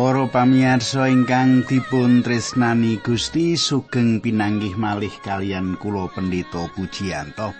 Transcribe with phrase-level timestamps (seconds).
[0.00, 7.52] Para pamirsa ingkang dipun tresnani Gusti sugeng pinanggih malih kalian kula pendeta Pujiyanto.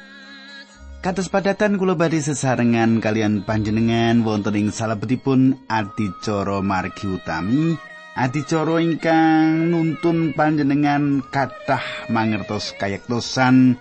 [1.04, 7.76] Kados padatan kula badhe sesarengan kalian panjenengan wonten ing salebetipun adicara margi utami,
[8.16, 13.76] adicara ingkang nuntun panjenengan kathah mangertos kayektosan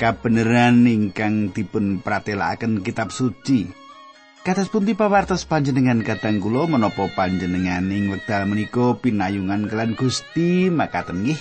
[0.00, 3.79] kabeneran ingkang dipun pratelakaken kitab suci.
[4.40, 10.72] Kados pundi pawartos panjenengan kadang kula menapa panjenengan ing wekdal menika pinayungan kelan Gusti?
[10.72, 11.36] Makaten nggih.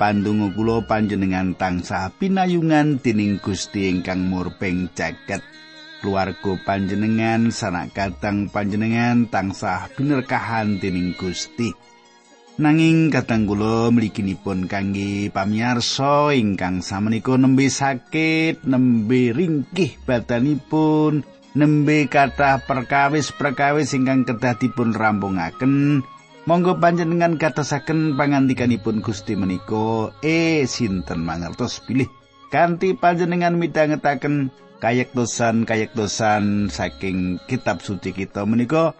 [0.00, 5.44] Pandonga kula panjenengan tansah pinayungan dening Gusti ingkang murbeng jagat.
[6.00, 11.76] Keluarga panjenengan sanak kadang panjenengan tansah binerkahan dening Gusti.
[12.56, 22.62] Nanging kadang kula mliginipun kangge pamirsa ingkang samenika nembe sakit nembe ringkih badanipun nembe kathah
[22.62, 26.06] perkawis-perkawis ingkang kedah dipun rampungaken.
[26.46, 30.14] Monggo panjenengan katosaken pangandikanipun Gusti menika.
[30.22, 32.08] Eh sinten mangertos pilih
[32.48, 38.94] kanthi panjenengan midhangetaken kayektosan-kayektosan saking kitab suci kita menika.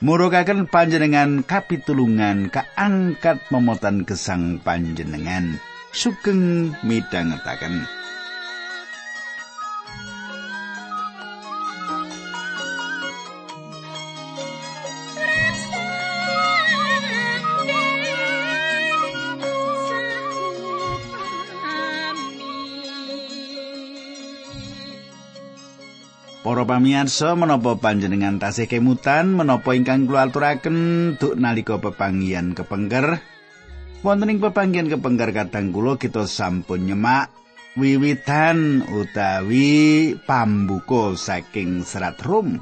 [0.00, 5.58] Murugaken panjenengan kapitulungan kaangkat memotan gesang panjenengan.
[5.90, 8.03] Sugeng midhangetaken
[26.64, 33.20] Para pamirsa menapa panjenengan tasih kemutan menapa ingkang kula aturaken duk nalika pepanggihan kepengker?
[34.00, 37.28] Wonten ing pepanggihan kepengker kadang kula kita sampun nyemak
[37.76, 42.56] wiwitan utawi pambuka saking serat Rum.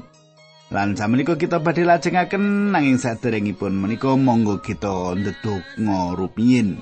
[0.67, 6.75] Lan samenika kita badhe lajengaken nanging saderengipun menika monggo kita ndedonga rupiyin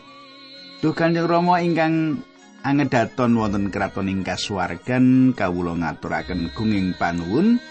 [0.81, 2.25] Duh Kanjeng Rama ingkang
[2.61, 7.61] angedaton wonten kraton ing kasuwargan kawula ngaturaken gunging panuwun.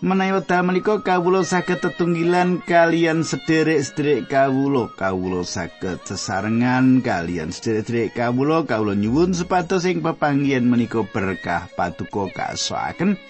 [0.00, 8.64] Menawi wekdal menika kawula saged tetunggilan kalian sederek-sederek kawula kawula saged sesarengan kalian sederek-sederek kawula
[8.64, 13.20] kawula nyuwun supados ing pepanggihan menika berkah paduka kasoaken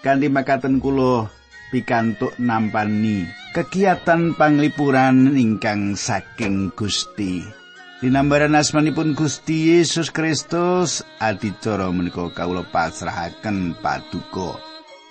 [0.00, 1.28] kanthi makaten kula
[1.68, 7.65] pikantuk nampani kegiatan panglipuran ingkang saking Gusti
[7.96, 14.60] Dinambaran asmanipun Gusti Yesus Kristus adicara menika kawula pasrahaken paduka.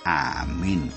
[0.06, 0.94] Amin.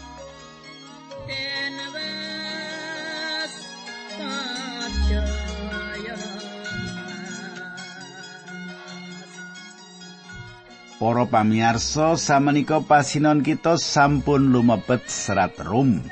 [11.01, 16.05] Para pamirsa samenika pasinon kita sampun lumebet serat Rom.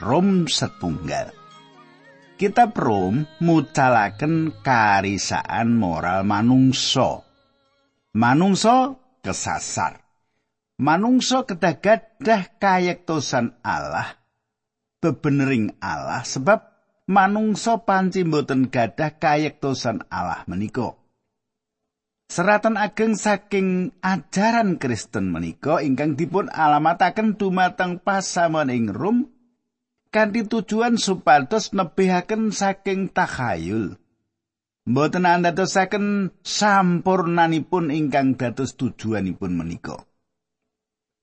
[0.00, 1.37] Rom setunggal.
[2.38, 7.26] Kitab Rom mucalaken karisaan moral manungsa.
[8.14, 8.94] Manungsa
[9.26, 9.98] kesasar.
[10.78, 14.22] Manungsa kedah gadah kayektosan Allah.
[15.02, 16.62] Bebenering Allah sebab
[17.10, 20.94] manungsa panci mboten gadah kayektosan Allah menika.
[22.30, 29.26] Seratan ageng saking ajaran Kristen menika ingkang dipun alamataken dumateng pasaman ing Rom
[30.08, 34.00] kanthi tujuan supados nebihaken saking takhayul.
[34.88, 40.08] Mboten andadosaken sampurnanipun ingkang dados tujuanipun menika.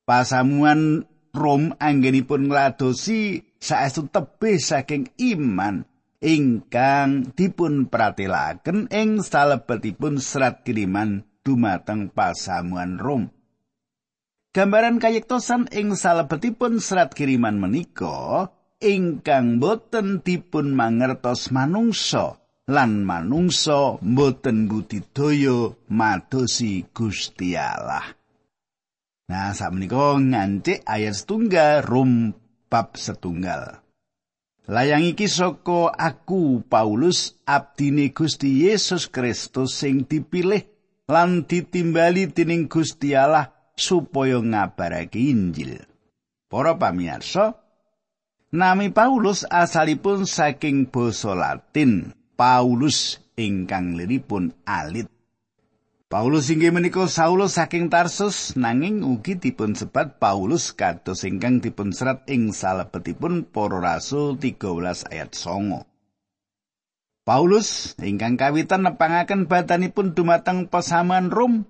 [0.06, 5.84] Pasamuan Rom anggenipun ngladosi saestu tebih saking iman
[6.24, 13.34] ingkang dipun pratelaken ing salebetipun serat kiriman dumateng pasamuan Rom.
[14.56, 18.55] Gambaran kayektosan ing salebetipun serat kiriman menika
[18.86, 22.38] ingkang boten dipun mangertos manungsa
[22.70, 28.06] lan manungsa boten budidaya madosi Gusti Allah.
[29.26, 32.30] Nah, sakmenika ngancik ayat setunggal rum
[32.70, 33.82] bab setunggal.
[34.70, 40.66] Layang iki saka aku Paulus abdine Gusti Yesus Kristus sing dipilih
[41.06, 45.86] lan ditimbali dening Gusti Allah supaya ngabarake Injil.
[46.50, 47.65] Para pamirsa,
[48.56, 52.16] Nami Paulus asalipun saking basa Latin.
[52.40, 55.12] Paulus ingkang liripun alit.
[56.08, 62.24] Paulus inggih menika Saulus saking Tarsus nanging ugi dipun sebat Paulus kados ingkang dipun serat
[62.32, 67.28] ing salebetipun para rasul 13 ayat 9.
[67.28, 71.68] Paulus ingkang kawitan nepangaken badanipun dumateng pesaman Rom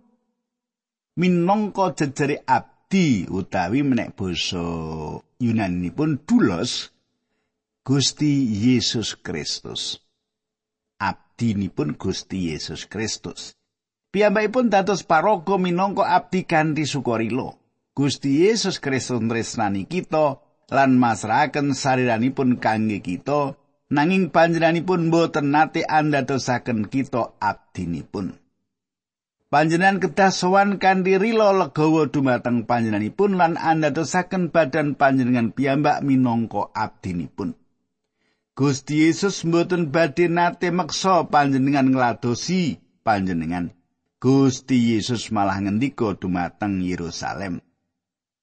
[1.17, 2.74] minangka jejere abdi
[3.29, 4.61] utawi menek basa
[5.41, 6.93] Yunani pun dulos
[7.83, 9.99] Gusti Yesus Kristus.
[11.01, 13.57] Abdinipun Gusti Yesus Kristus.
[14.15, 17.57] Piyambakipun dados paraga minangka abdi kanthi sukarila.
[17.91, 20.39] Gusti Yesus Kristus tresnani kita
[20.71, 23.59] lan masrahaken sariranipun kangge kita
[23.91, 28.44] nanging panjenenganipun boten nate andadosaken kita abdinipun.
[29.55, 37.55] Panjenengan kedah sowan kanthi rila legawa dumateng panjenenganipun lan andadosaken badan panjenengan piyambak minangka abdinipun.
[38.51, 43.71] Gusti Yesus mboten badhe nate meksa panjenengan ngladosi panjenengan.
[44.19, 47.63] Gusti Yesus malah ngendika dumateng Yerusalem.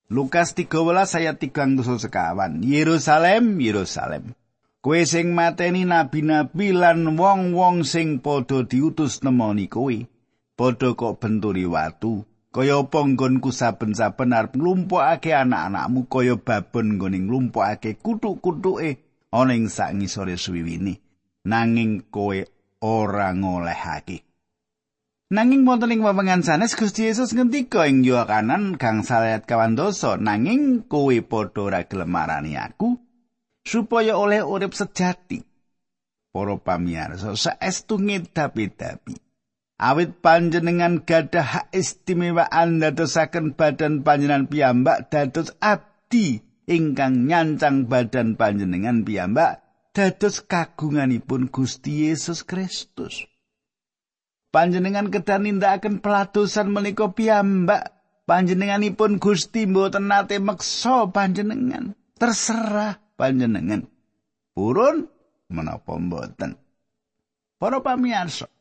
[0.09, 2.65] Lukas 13 ayat 3 sekawan.
[2.65, 4.33] Yerusalem, Yerusalem.
[4.81, 10.09] Kowe sing mateni nabi-nabi lan wong-wong sing padha diutus nemoni kowe.
[10.57, 12.25] Padha kok benturi watu.
[12.53, 19.01] Kaya apa nggonku saben-saben arep nglumpukake anak-anakmu kaya babon nggone nglumpukake kutuk-kutuke
[19.33, 21.01] ana ing sak ngisore suwiwini.
[21.49, 22.45] Nanging kowe
[22.85, 24.29] ora ngolehake.
[25.33, 30.85] Nanging wonten ing wewengan sanes Gusti Yesus ngendika ing Yohanan gangsal ayat kawan dosa nanging
[30.85, 33.01] kowe padha ora gelem aku
[33.65, 35.41] supaya oleh urip sejati.
[36.37, 39.32] Para pamirsa saestu ngedapi-dapi
[39.81, 49.07] awit panjenengan gadah hak istimewa anda badan panjenengan piyambak dados abdi ingkang nyancang badan panjenengan
[49.07, 53.29] piyambak dados kagunganipun Gusti Yesus Kristus.
[54.53, 63.89] Panjenengan kedah nindakaken pelatusan menika piyambak panjenenganipun Gusti mboten nate meksa panjenengan terserah panjenengan
[64.55, 65.09] purun
[65.51, 66.55] menapa mboten
[67.59, 68.52] para pamirsa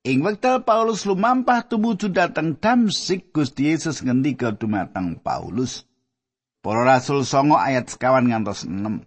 [0.00, 5.84] Ing wekdal Paulus lumampah tumuju dhateng Damsik, Gusti Yesus ngendika dumateng Paulus.
[6.64, 9.04] Para Rasul songo ayat sekawan ngantos 6.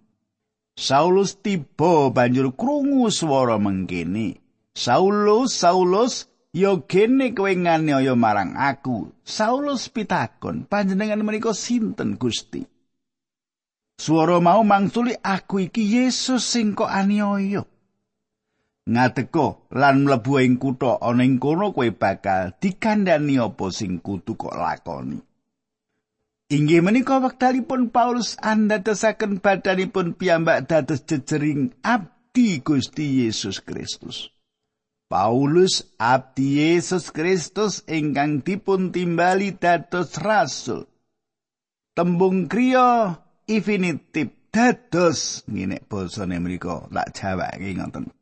[0.77, 4.37] Saulus tiba banjur krungu swara mengkene.
[4.77, 9.09] Saulus, Saulus, yo gene kowe nganiaya marang aku.
[9.25, 12.69] Saulus pitakon, panjenengan menika sinten Gusti?
[13.97, 17.65] Swara mau mangsuli aku iki Yesus sing kok aniaya.
[18.83, 24.55] Ngadeko lan mlebu ing kutha ana ing kono kowe bakal dikandani apa sing kudu kok
[24.55, 25.19] lakoni.
[26.53, 34.29] Inggih menika wektalipun Paulus andadosaken badanipun piyambak dados jejering abdi Gusti Yesus Kristus.
[35.09, 40.85] Paulus abdi Yesus Kristus ingkang dipun timbali dados rasul.
[41.97, 43.17] Tembung kriya
[43.49, 48.13] infinitif dados ngene basane mriku lak jawake ngoten.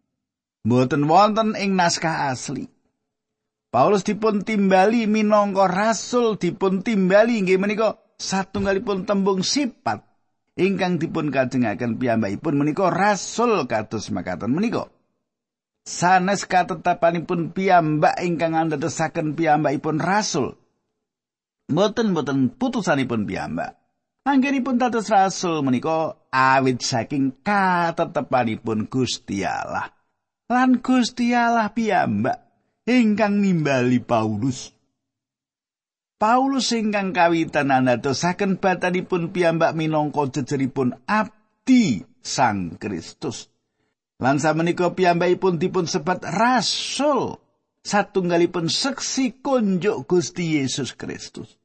[0.66, 2.70] Mboten wonten ing naskah asli.
[3.72, 10.04] Paulus dipun timbali minangka rasul dipun timbali inggih menika satunggalipun tembung sifat
[10.60, 14.92] ingkang dipun kajengaken piyambakipun menika rasul kados makaten menika.
[15.88, 20.60] Sanes katetapanipun piyambak ingkang andadosaken piyambakipun rasul.
[21.72, 23.80] Mboten-mboten putusanipun piyambak.
[24.28, 30.01] Anggenipun dados rasul menika awit saking katetepanipun Gusti Allah.
[30.52, 32.44] Lan Gusti Allah piyambak
[32.84, 34.76] ingkang nimbali Paulus.
[36.20, 43.50] Paulus ingkang kawitan anatosaken batanipun piyambak minangka jejeripun abdi Sang Kristus.
[44.22, 47.42] Lan samenika piyambakipun dipun sebat rasul
[47.82, 51.58] satunggalipun seksi kunjuk Gusti Yesus Kristus.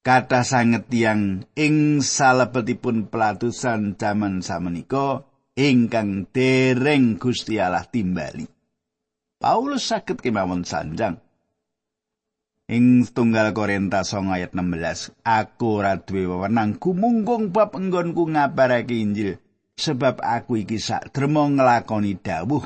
[0.00, 5.28] Kata sanget yang ing salebetipun pelatusan zaman samenika
[5.58, 8.46] ingkang dereng Gusti Allah timbali.
[9.40, 11.16] Paulus sakit kemawon sanjang.
[12.70, 19.42] Ing tunggal Korinta song ayat 16, aku ora duwe wewenang gumungkung bab enggonku ngabarake Injil,
[19.74, 22.62] sebab aku iki sak drema nglakoni dawuh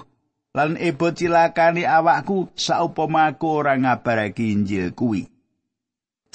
[0.55, 5.34] lan ebo cilakani awakku saupama aku ora ngabarake Injil kuwi.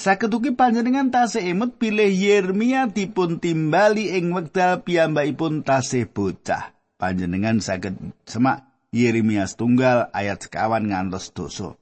[0.00, 6.72] Saketuki panjenengan tasih emut bilih Yeremia dipun timbali ing wekdal piyambakipun tasih bocah.
[6.96, 8.64] Panjenengan saged semak
[8.96, 11.76] Yeremia tunggal ayat sekawan ngantos dosa.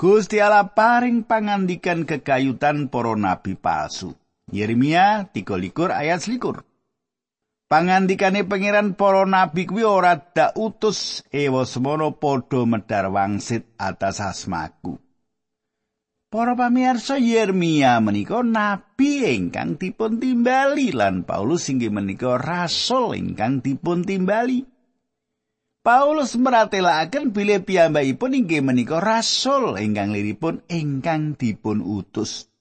[0.00, 4.16] Gusti Allah paring pangandikan kekayutan para nabi palsu.
[4.48, 6.64] Yeremia 13 ayat 21.
[7.68, 14.96] Pangandikane pangeran para nabi kuwi ora dak utus ewa semono padha medar wangsit atas asmaku.
[16.36, 24.04] Para pamirsa Yeremia menika nabi ingkang dipun timbali lan Paulus inggih menika rasul ingkang dipun
[24.04, 24.60] timbali.
[25.80, 32.52] Paulus meratelaken bilih piyambakipun inggih menika rasul ingkang liripun ingkang dipun utus.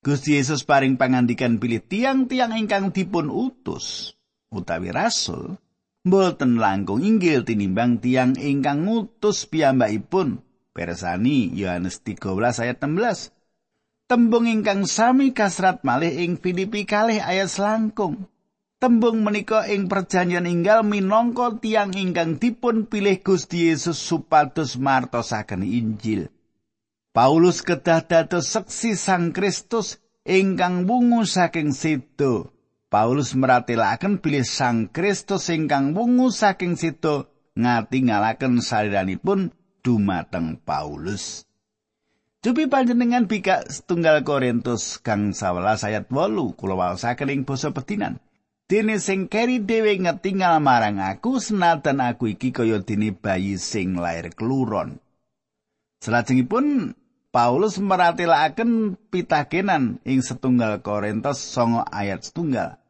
[0.00, 4.16] Gusti Yesus paring pangandikan bilih tiang-tiang ingkang dipun utus.
[4.48, 5.60] utawi rasul
[6.08, 10.40] mboten langkung inggil tinimbang tiang ingkang ngutus piyambakipun
[10.72, 13.32] persani Yohanes 13 ayat 16
[14.12, 18.28] tembung ingkang sami kasrat malih ing Filipi kalih ayat selangkung.
[18.76, 26.28] Tembung menika ing perjanjian inggal minangka tiang ingkang dipun pilih Gusti Yesus supados martosaken Injil.
[27.14, 29.96] Paulus kedah dados seksi Sang Kristus
[30.28, 32.52] ingkang wungu saking situ.
[32.92, 41.44] Paulus meratelaken bilih Sang Kristus ingkang wungu saking situ ngatingalaken saliranipun dumateng Paulus.
[42.42, 48.18] Jupi panjenengan bika setunggal Korintus kang 11 ayat 8 kula waosaken ing basa petinan.
[48.66, 54.34] Dene sing keri dhewe ngetingal marang aku senajan aku iki kaya dene bayi sing lair
[54.34, 54.98] keluron.
[56.02, 56.98] Salajengipun
[57.30, 62.82] Paulus meratelaken pitakenan ing setunggal Korintus songo ayat setunggal.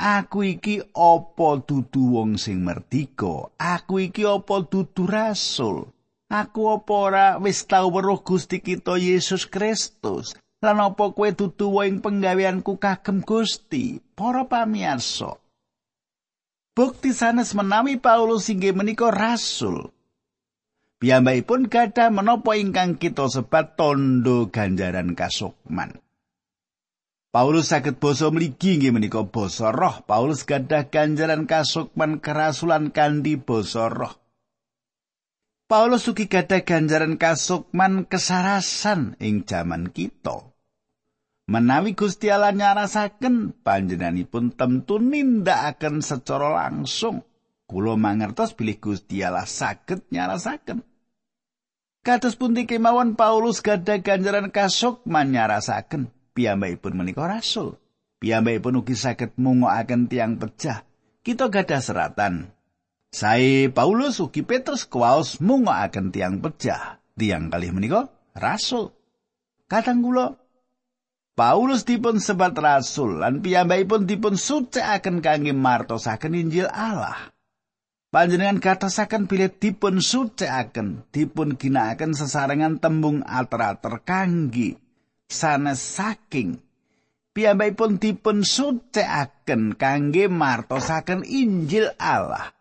[0.00, 3.52] Aku iki apa dudu wong sing merdika?
[3.58, 5.90] Aku iki apa dudu rasul?
[6.30, 10.38] Aku apa ora wis tau weruh Gusti kita Yesus Kristus?
[10.62, 13.98] Lan apa kowe dudu wong penggaweanku kagem Gusti?
[14.14, 15.42] Para pamirsa.
[16.70, 19.90] Bukti sanes menawi Paulus inggih menika rasul.
[21.02, 25.98] Piyambakipun gadah menapa ingkang kita sebat tondo ganjaran kasukman.
[27.34, 30.06] Paulus saged basa mligi nggih menika basa roh.
[30.06, 34.19] Paulus gadah ganjaran kasukman kerasulan kanthi basa roh.
[35.70, 40.50] Paulus ugi gadah ganjaran kasukman kesarasan ing jaman kita.
[41.46, 47.22] Menawi Gusti Allah nyarasaken panjenenganipun temtu nindakaken secara langsung.
[47.70, 50.82] Kulo mangertos bilih Gusti Allah saged nyarasaken.
[52.02, 57.78] Kados pundi kemawon Paulus gadah ganjaran kasuk manyarasaken piyambakipun menika rasul.
[58.18, 60.82] Piyambakipun ugi saged mungokaken tiang pecah.
[61.22, 62.58] Kita gadah seratan.
[63.10, 67.02] Sae Paulus ugi Petrus kuwaos mungokaken tiang pecah.
[67.18, 68.06] Tiang kalih menika
[68.38, 68.94] rasul.
[69.66, 70.38] Kadang kula
[71.34, 77.32] Paulus dipun sebat rasul lan piyambakipun dipun sucikaken kangge martosaken Injil Allah.
[78.10, 84.76] Panjenengan katasaken bilih dipun sucikaken, dipun ginakaken sesarengan tembung ater-ater kangge
[85.30, 86.58] sanes saking
[87.32, 92.59] piyambakipun dipun sucikaken kangge martosaken Injil Allah.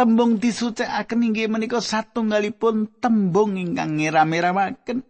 [0.00, 5.04] Tembung disucikaken inggih menika satunggalipun tembung ingkang ngiram-iramaken.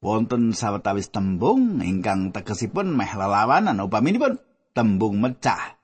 [0.00, 4.40] Wonten sawetawis tembung ingkang tegesipun meh lelawanan upaminipun
[4.72, 5.76] tembung mecah.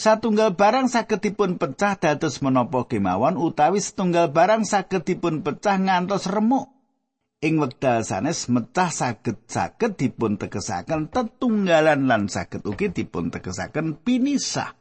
[0.00, 6.24] Satunggal barang saged dipun pecah dados menapa kemawon utawi setunggal barang saged dipun pecah ngantos
[6.24, 6.72] remuk.
[7.44, 14.79] Ing wekdal sanes mecah saged saged dipun tegesaken tetunggalan lan saged ugi dipun tegesaken pinisah.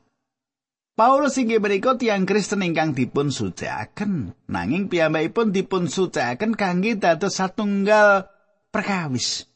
[0.99, 8.27] Paulus inggih menika tiyang Kristen ingkang dipun sucikaken nanging piyambakipun dipun sucikaken kangge dados satunggal
[8.67, 9.47] perkawis.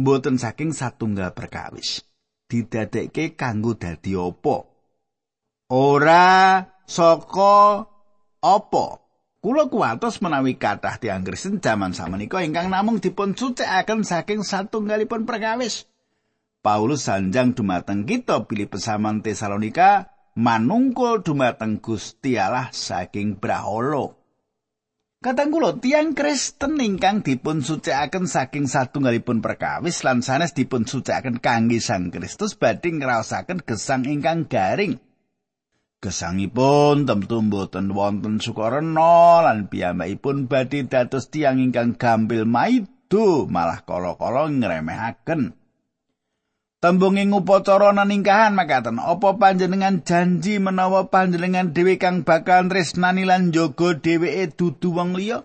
[0.00, 2.00] Mboten saking satunggal perkawis.
[2.48, 4.78] Didadekke kanggo dadi apa?
[5.68, 7.84] ora saka
[8.40, 8.86] apa
[9.44, 15.84] kula kuwatos menawi kathah tiyang Kristen jaman samenika ingkang namung dipun sucikaken saking satunggalipun perkawis
[16.64, 24.14] Paulus sanjang dumateng kita pilih pesaman Tesalonika manungkul dumateng Gusti Allah saking Braholo.
[25.18, 31.82] Katang kula tiang Kristen ingkang dipun sucikaken saking satunggalipun perkawis lan sanes dipun sucikaken kangge
[31.82, 35.02] Sang Kristus badhe ngraosaken gesang ingkang garing.
[35.98, 44.46] Gesangipun temtu mboten wonten sukarena lan piyambakipun badhe dados tiyang ingkang gampil maido malah kala-kala
[44.46, 45.57] ngremehaken.
[46.78, 53.50] Tembung ing upacara ningkahan makaten, apa panjenengan janji menawa panjenengan dhewe kang bakal tresnani lan
[53.50, 55.42] njaga dheweke dudu wong liya?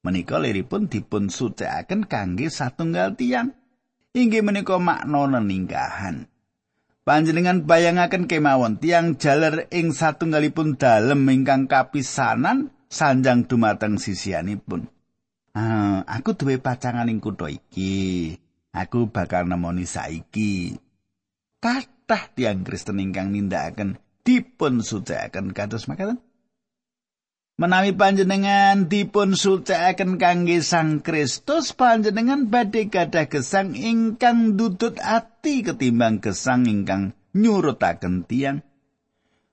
[0.00, 3.52] Menika liripun dipun sucikaken kangge satunggal tiyang.
[4.16, 6.24] Inggih menika makna ningkahan.
[7.04, 14.88] Panjenengan bayangaken kemawon tiang jaler ing satunggalipun dalem ingkang kapisanan sanjang dumateng sisianipun.
[15.52, 18.41] Ah, aku duwe pacangan ing kutha iki.
[18.72, 20.80] Aku bakal nemoni saiki.
[21.60, 26.18] Kathah tiang Kristen ingkang nindakaken dipun sucikaken kados makaten.
[27.60, 36.24] Menawi panjenengan dipun sucikaken kangge Sang Kristus, panjenengan badhe gadah gesang ingkang dudut ati ketimbang
[36.24, 38.64] gesang ingkang nyurutaken tiang.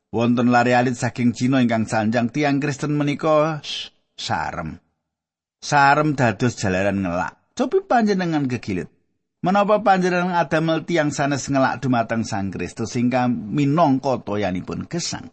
[0.09, 3.61] Wonten lari alit saking Cina ingkang sanjang tiang Kristen menika
[4.17, 4.79] sarem.
[5.59, 7.53] Sarem dados jalaran ngelak.
[7.53, 8.98] Cobi panjenengan kegilit.
[9.39, 15.31] Menapa panjenengan adamel tiang sanes ngelak dumateng Sang Kristus singkang minangka toyanipun gesang.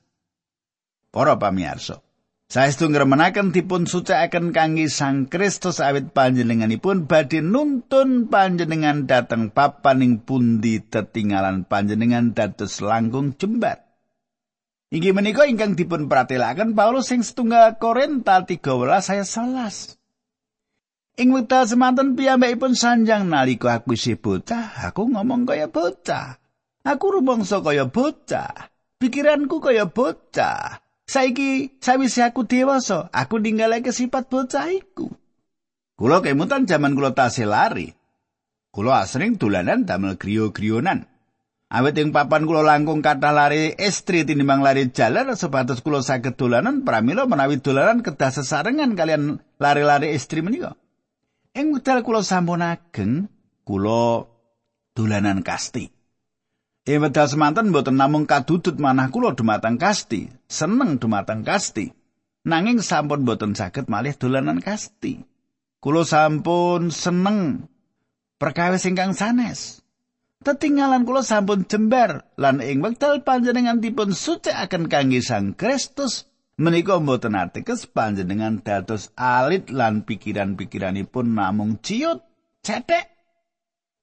[1.11, 2.07] Para pamirsa,
[2.47, 10.79] saestu ngremenaken dipun sucikaken kangge Sang Kristus awit panjenenganipun badhe nuntun panjenengan dhateng papaning pundi
[10.87, 13.91] tetinggalan panjenengan dados langkung jembat.
[14.95, 18.63] Inggih menika ingkang dipun pratelaken Paulus sing setunggal Korinta 13
[19.03, 19.99] saya 11.
[21.17, 26.37] Ing wekdal semanten piyambakipun sanjang nalika aku isih bocah, aku ngomong kaya bocah.
[26.85, 28.69] Aku rumangsa kaya bocah.
[29.01, 30.85] Pikiranku kaya bocah.
[31.09, 35.09] Saiki sawise aku dewasa, aku ninggalake sifat bocah iku.
[35.97, 37.97] Kula kemutan jaman kula tasih lari.
[38.69, 41.09] Kula asring dolanan damel griyo-griyonan.
[41.73, 46.85] Awit ing papan kula langkung kathah lari estri tinimbang lari jalan sebatas kula saged dolanan
[46.85, 50.77] pramila menawi dolanan kedah sesarengan kalian lari-lari estri menika.
[51.57, 53.33] Ing wekdal kula sampun ageng,
[53.65, 54.29] kula
[54.93, 55.89] dolanan kasti.
[56.85, 61.97] Ing wekdal semanten mboten namung kadudut manah kula dumateng kasti, seneng dumateng kasti.
[62.45, 65.25] Nanging sampun mboten saged malih dolanan kasti.
[65.81, 67.65] Kula sampun seneng
[68.37, 69.81] perkawis ingkang sanes.
[70.45, 76.26] Tetinggalan kula sampun jembar lan ing wekdal panjenengan dipun sucikaken kangge Sang Kristus
[76.57, 82.25] menika mboten ateges panjenengan dados alit lan pikiran-pikiranipun namung ciut
[82.65, 83.17] cetek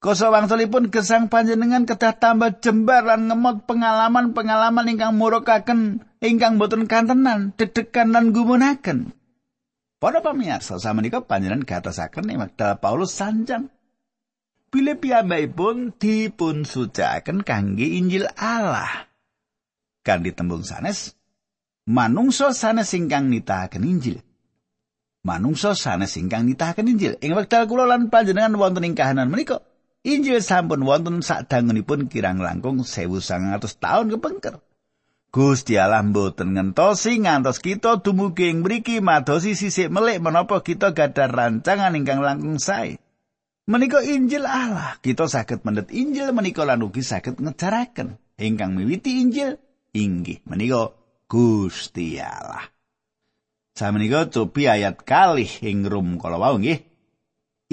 [0.03, 7.55] Koso wangsulipun gesang panjenengan kedah tambah jembar lan ngemot pengalaman-pengalaman ingkang murukaken ingkang boten kantenan,
[7.55, 9.15] dedekan lan gumunaken.
[10.03, 13.71] Para pamirsa samenika panjenengan gatosaken ing wekdal Paulus sanjang.
[14.67, 19.07] Bilih piyambakipun dipun sucaken kangge Injil Allah.
[20.03, 21.15] Kanthi tembung sanes,
[21.87, 24.17] manungsa sanes ingkang nitahaken Injil.
[25.23, 27.13] Manungsa sanes ingkang nitahaken Injil.
[27.23, 29.63] Ing wekdal kula lan panjenengan wonten ing kahanan menika,
[30.03, 34.59] Injil sampun wonten sadangunipun kirang langkung 1900 taun kepengker.
[35.33, 41.25] Gusti Allah mboten ngentosi ngantos kita dumugi ing mriki madosi sisik melek menapa kita gadah
[41.25, 43.01] rancangan ingkang langkung sae.
[43.63, 48.19] Menika Injil Allah, kita saged mendet Injil menika lan ugi saged ngejaraken.
[48.37, 49.57] Ingkang miwiti Injil
[49.95, 50.91] inggih menika
[51.33, 52.69] Gusti Allah.
[53.73, 56.77] Samenika cobi ayat kalih ing rum kala wau nggih.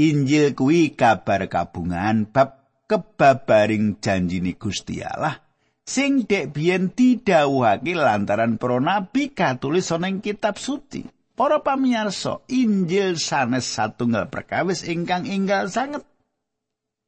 [0.01, 5.37] Injil kuwi kabar kabungan bab kebabaring janjine Gusti Allah
[5.85, 11.05] sing dek biyen didhawuhake lantaran para nabi katulis ana ing kitab suci.
[11.37, 16.05] Para pamirsa, Injil sanes satunggal perkawis ingkang inggal sanget.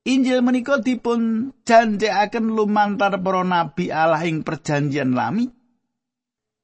[0.04, 5.61] Injil menika dipun janjekaken lumantar para nabi Allah ing perjanjian lami.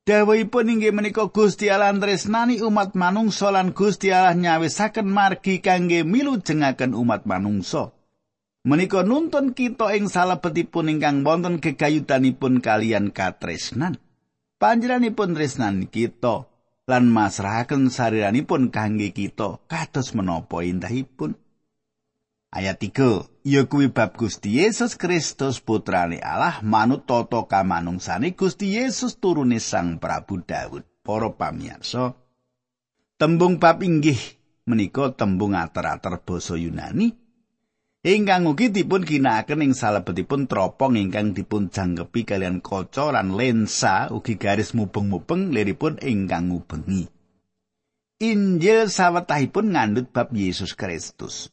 [0.08, 6.96] Dawuhipun inggih menika Gusti Allah tresnani umat manungsa lan Gusti Allah nyawisaken margi kangge milujengaken
[6.96, 7.92] umat manungsa.
[8.64, 14.00] Menika nuntun kita ing salebetipun ingkang wonten gegayutanipun kalian katresnan.
[14.56, 16.48] Panjenenganipun tresnan kita
[16.88, 21.36] lan masrahaken sariranipun kangge kita kados menapa indahipun.
[22.48, 29.16] Ayat 3, ya kuwi bab Gusti Yesus Kristus putrane Allah manut tata kamanungsane Gusti Yesus
[29.16, 30.84] turune Sang Prabu Daud.
[31.08, 32.12] Para pamirsa,
[33.16, 34.20] tembung bab inggih
[34.68, 37.16] menika tembung ater-ater basa Yunani
[38.04, 44.36] ingkang ugi dipun ginakaken ing salebetipun tropong ingkang dipun jangkepi kalian kaca lan lensa ugi
[44.36, 47.08] garis mubeng-mubeng liripun ingkang ngubengi.
[48.20, 51.48] Injil sawetahipun ngandut bab Yesus Kristus.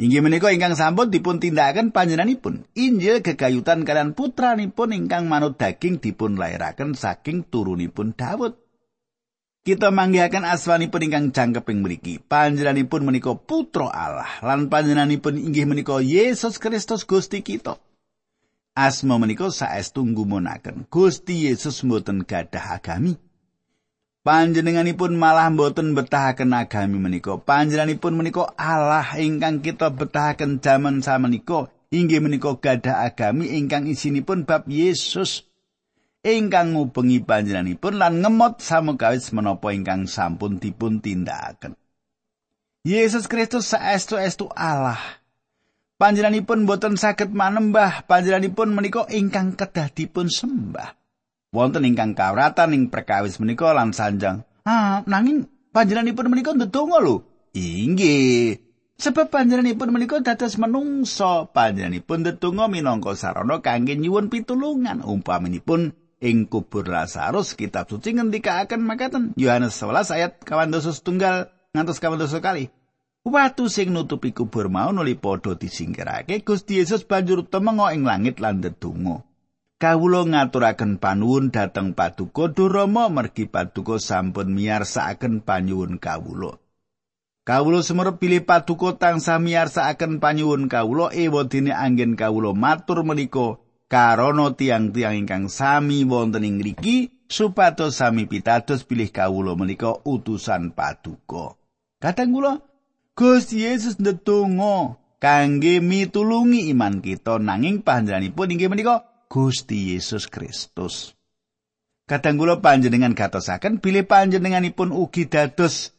[0.00, 2.64] Inggih menika ingkang sampun dipun tindakaken panjenenganipun.
[2.72, 8.56] Injil gegayutan kalian putranipun ingkang manut daging dipun lairaken saking turunipun Daud.
[9.60, 12.16] Kita manggihaken aswanipun ingkang jangkeping mriki.
[12.16, 17.76] Panjenenganipun menika putra Allah lan panjenenganipun inggih menika Yesus Kristus Gusti kita.
[18.72, 20.88] Asma menika saestu nggumunaken.
[20.88, 23.20] Gusti Yesus mboten gadah agami.
[24.20, 27.40] Panjenenganipun malah boten betahaken agami menika.
[27.40, 31.72] Panjenenganipun menika Allah ingkang kita betahaken jaman samenika.
[31.88, 35.48] Inggih menika gadah agami ingkang isinipun bab Yesus.
[36.20, 41.72] Ingkang ngubengi panjenenganipun lan ngemot samukawis menapa ingkang sampun dipun tindakaken.
[42.84, 45.00] Yesus Kristus saestu-estu Allah.
[45.96, 50.99] Panjenenganipun boten saged manembah, panjenenganipun menika ingkang kedah dipun sembah.
[51.50, 54.46] Wonten ingkang kawratan ing perkawis menika lan sanjang.
[54.62, 57.26] Ah, nanging panjenenganipun menika ndedonga lho.
[57.54, 58.62] Inggih.
[59.00, 66.86] Sebab panjenenganipun menika dados menungso, panjenenganipun ndedonga minangka sarana kangge nyuwun pitulungan umpaminipun ing kubur
[66.86, 72.70] Lazarus kitab suci ngendikaaken makaten Yohanes 11 ayat kawan dosa setunggal ngantos kawan dosa kali.
[73.20, 78.64] Watu sing nutupi kubur mau nuli padha disingkirake, Gusti Yesus banjur temengo ing langit lan
[78.64, 79.29] ndedonga.
[79.80, 86.60] Kawula ngaturaken panuwun dhateng Paduka Durama mergi Paduka sampun miyarsakaken panyuwun kawula.
[87.48, 93.56] Kawula semerep pilih Paduka tansah miyarsakaken panyuwun kawula ewadene anggen kawula matur menika
[93.88, 101.56] karana tiang-tiang ingkang sami wonten ing mriki supados sami pitados pilih kawula menika utusan Paduka.
[102.04, 102.60] Kadang kula
[103.16, 111.14] Gusti Yesus ndedonga kangge mitulungi iman kita nanging panjenenganipun inggih menika Gusti Yesus Kristus.
[112.10, 115.94] Kadang kula panjenengan gatosaken bilih panjenenganipun ugi dados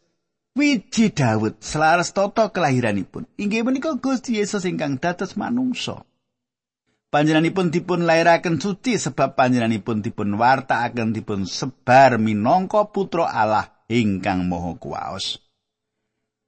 [0.51, 3.23] wiji Daud selaras toto kelahiranipun.
[3.39, 6.03] Inggih menika Gusti Yesus ingkang dados manungsa.
[7.07, 14.75] Panjenenganipun dipun lairaken suci sebab panjenenganipun dipun wartakaken dipun sebar minangka putra Allah ingkang maha
[14.75, 15.39] kuwaos.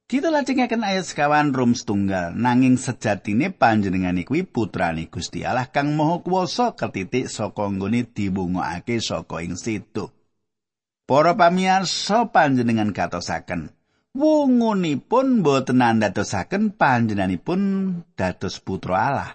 [0.04, 6.20] Kita lajengaken ayat sekawan rum setunggal nanging sejatine panjenengan kuwi putrane Gusti Allah kang Maha
[6.20, 10.12] Kuwasa ketitik saka nggone diwungokake saka ing situ.
[11.08, 13.72] Para pamirsa panjenengan katosaken
[14.12, 17.60] wungunipun boten andadosaken panjenenganipun
[18.12, 19.30] dados putra Allah.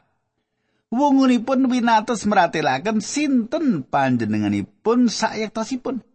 [0.93, 6.05] Wungunipun winates meratelaken sinten panjenenganipun sayektosipun.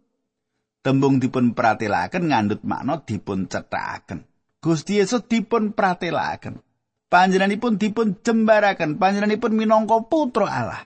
[0.79, 4.34] Tembung dipun pratelaken ngandut makna dipun cethakaken.
[4.65, 6.57] Gusti Yesus dipun pratelaken.
[7.05, 10.81] Panjenenganipun dipun jembaraken, panjenenganipun minangka putra Allah.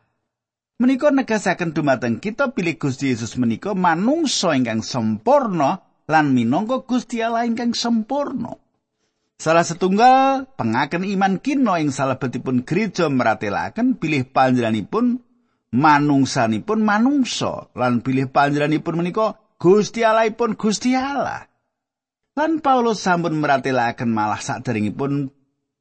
[0.83, 5.79] Menika negasaken dumateng kita pilih Gusti Yesus menika manungsa ingkang sempurna
[6.11, 8.59] lan minangka Gusti Allah ingkang sempurna.
[9.39, 15.23] Salah setunggal pengaken iman kino ing salebetipun gereja meratelaken pilih panjenenganipun
[15.71, 21.48] manungsanipun manungsa lan pilih panjenenganipun menika Gusti Allahipun Gusti Allah.
[22.39, 25.27] Lan Paulus sampun meratelaken malah saderengipun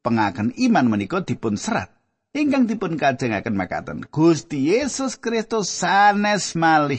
[0.03, 1.95] pengaken iman menika dipun serat.
[2.35, 6.99] Ingkang dipun kajengaken makaten, Gusti Yesus Kristus sanes malih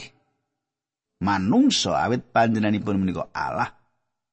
[1.19, 3.76] manungsa awit panjenenganipun menika Allah.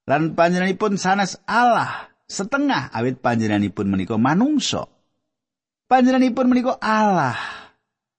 [0.06, 4.86] Lan panjenenganipun sanes Allah setengah awit panjenenganipun menika manungsa.
[5.90, 7.34] Panjenenganipun menika Allah.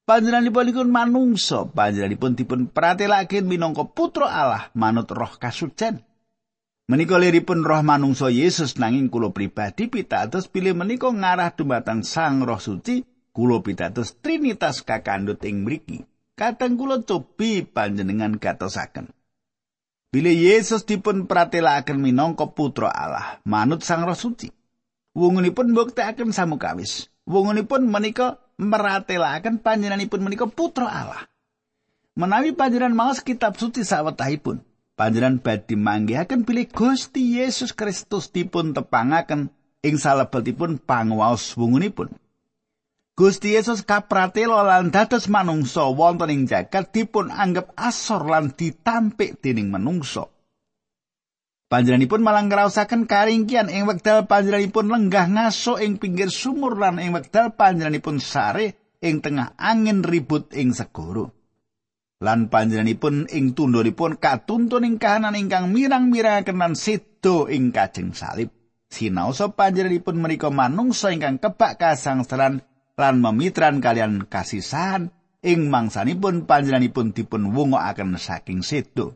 [0.03, 6.03] Panjenenganipun menika manungsa, panjenenganipun dipun pratelaken minangka putra Allah manut roh kasucen.
[6.87, 12.63] Menika liripun roh manungsa Yesus nanging kula pribadi pitados pilih menika ngarah dumateng Sang Roh
[12.63, 13.03] Suci
[13.35, 16.07] kula pitados Trinitas kakandhut ing mriki.
[16.39, 19.11] Kadang kula cobi panjenengan gatosaken.
[20.15, 24.47] Bilih Yesus dipun pratelakaken minangka putra Allah, manut Sang Roh Suci.
[25.11, 27.11] Wungunipun mbuktekaken samukawis.
[27.27, 31.27] Wungunipun menika meratelaken panjenenganipun menika putra Allah.
[32.15, 34.63] Menawi panjenengan maos kitab suci sawetahipun,
[34.97, 39.53] panjenengan badhe manggihaken bilih Gusti Yesus Kristus dipun tepangaken
[39.85, 42.11] ing salebetipun panguwaos wungunipun.
[43.17, 49.69] Gusti Yesus kapratela lan dados manungsa wonten ing jagat dipun anggap asor lan ditampik dening
[49.69, 50.29] manungsa.
[51.67, 57.53] Panjenenganipun malah ngraosaken karingkian ing wekdal panjenenganipun lenggah ngaso ing pinggir sumur lan ing wekdal
[57.53, 61.36] panjenenganipun sare ing tengah angin ribut ing segoro.
[62.17, 68.49] Lan panjenenganipun ing tundhonipun katuntun ing kahanan ingkang mirang-mirangaken lan sedo ing kajeng salib.
[68.87, 72.63] Sinaosa panjenenganipun menika manungsa ingkang kebak kasangsaran
[72.97, 75.13] lan memitran kalian kasisahan
[75.45, 79.13] ing mangsanipun panjenenganipun dipun wungokaken saking sedo.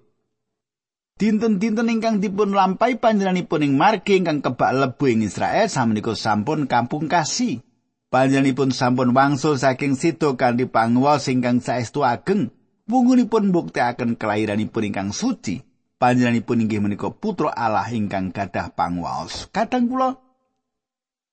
[1.17, 7.09] Dinten-dinten ingkang dipun lampahi panjenenganipun ing margi ingkang kebak lebu ing Israel samenika sampun kampung
[7.09, 7.65] kasih.
[8.11, 12.51] Panjenenganipun sampun wangsul saking sedo kanthi panguwas ingkang saestu ageng.
[12.91, 15.63] Wungunipun mbuktekaken kelahiranipun ingkang suci.
[15.95, 19.47] Panjenenganipun inggih menika putra Allah ingkang gadah pangwaos.
[19.53, 20.17] Kadang kula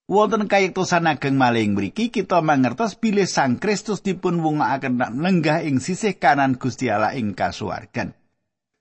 [0.09, 6.21] wonten kayektosan ageng maling mriki kita mangertos bilih Sang Kristus dipun wungakaken lenggah ing sisih
[6.21, 8.13] kanan Gusti Allah ing kasuwargan.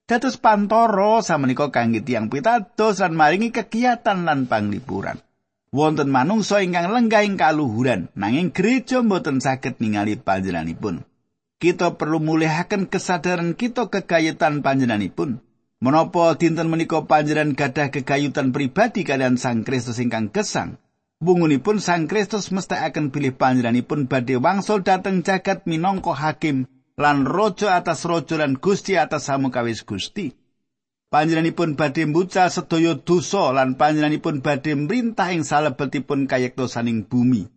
[0.08, 5.20] Dados pantoro samenika kangge tiyang pitados lan maringi kegiatan lan panglipuran.
[5.68, 11.04] Wonten manungsa ingkang lenggah ing kaluhuran, nanging gereja mboten saged ningali panjenenganipun.
[11.58, 15.42] Kita perlu mulihaken kesadaran kita kekayutan panjenenganipun.
[15.78, 20.82] Menapa dinten menika panjenengan gadah kekayutan pribadi kalian Sang Kristus ingkang gesang.
[21.22, 22.78] Bungunipun Sang Kristus mesti
[23.10, 29.30] pilih panjenenganipun badhe wangsul dateng jagat minangka hakim lan rojo atas rojo lan gusti atas
[29.30, 30.34] samukawis gusti.
[31.10, 37.50] Panjenenganipun badhe mbucal sedaya dosa lan panjenenganipun badhe mrintah ing salebetipun kayektosaning bumi.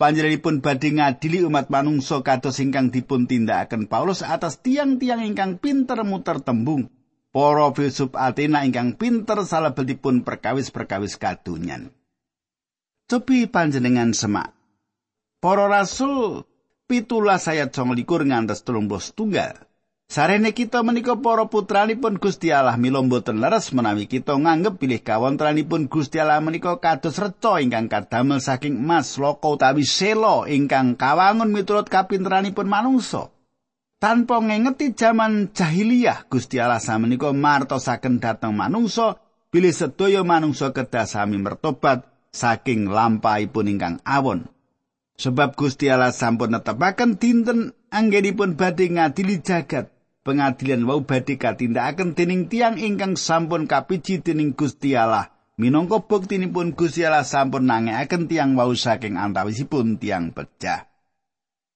[0.00, 6.40] Panjenenganipun badhe ngadili umat manungsa kados ingkang dipun tindakaken Paulus atas tiang-tiang ingkang pinter muter
[6.40, 6.88] tembung
[7.30, 11.92] para filsuf Athena ingkang pinter salebetipun perkawis-perkawis kadunyan.
[13.06, 14.56] Cobi panjenengan semak.
[15.38, 16.48] Para rasul
[16.88, 19.69] pitulas ayat 29 ngantos 33.
[20.10, 25.86] Sarene kita menika para putranipun Gusti Allah mila boten leres menawi kita nganggep pilih kawontranipun
[25.86, 31.86] Gusti Allah menika kados reca ingkang kadamel saking emas loko utawi selo ingkang kawangun miturut
[31.86, 33.30] kapinteranipun manungsa.
[34.02, 39.14] Tanpa ngengeti jaman jahiliyah Gusti Allah samenika martosaken dhateng manungsa
[39.54, 42.02] pilih sedaya manungsa kedah sami mertobat
[42.34, 44.50] saking lampahipun ingkang awon.
[45.22, 52.52] Sebab Gusti Allah sampun netepaken dinten anggenipun badhe ngadili jagat pengadilan wau badhe katindakaken dening
[52.52, 55.32] tiang ingkang sampun kapiji dening Gusti Allah.
[55.60, 60.88] Minangka buktinipun Gusti Allah sampun nangekaken tiang wau saking antawisipun tiang pecah.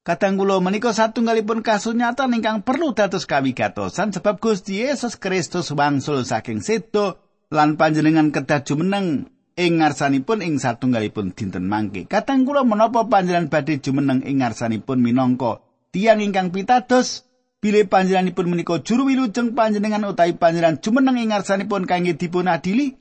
[0.05, 6.61] Kadang kula menika satunggalipun kasunyatan ingkang perlu dados kawigatosan sebab Gusti Yesus Kristus wangsul saking
[6.61, 12.05] sedo lan panjenengan kedah jumeneng ing ngarsanipun ing satunggalipun dinten mangke.
[12.05, 17.24] Kadang kula menapa panjenengan badhe jumeneng ing ngarsanipun minangka tiang ingkang pitados
[17.65, 23.01] Bilih panjenenganipun menika juru wilujeng panjenengan utawi panjenengan jumeneng ing ngarsanipun kangge dipun adili?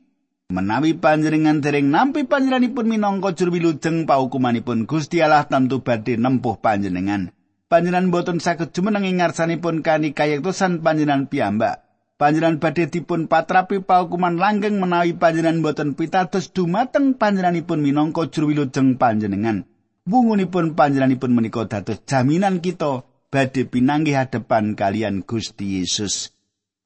[0.55, 7.35] Menawi panjenengan dereng nampi panjenenganipun minangka juru wilujeng paukumanipun Gusti Allah tentu badhe nempuh panjenengan.
[7.67, 11.83] Panjenengan boten saged jumeneng ing ngarsanipun kani kayektosan panjenengan piyambak.
[12.15, 18.95] Panjenengan badhe dipun patrapi paukuman langgeng menawi panjenengan boten pitados dumateng panjenenganipun minangka juru wilujeng
[18.95, 19.67] panjenengan.
[20.07, 26.29] Wungunipun panjenenganipun menika dados jaminan kita badhe pinanggih hadepan kalian Gusti Yesus.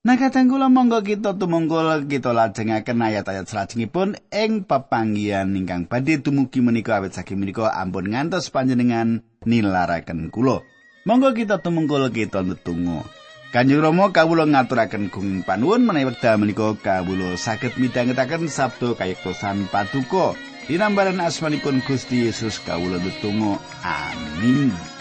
[0.07, 6.63] Nah kadang kula monggo kita tumungkul kita lajengaken ayat-ayat salajengipun ing pepanggihan ingkang badhe dumugi
[6.63, 10.63] menika awit saking menika ampun ngantos panjenengan nilaraken kula.
[11.03, 13.03] Monggo kita tumungkul kita ndedonga.
[13.51, 20.39] Kanjeng Rama kawula ngaturaken gunging panuwun menawi wekdal menika kawula saged midhangetaken sabda kayektosan paduka.
[20.71, 23.59] Dinambaran asmanipun Gusti Yesus kawula ndedonga.
[23.83, 24.96] Amin.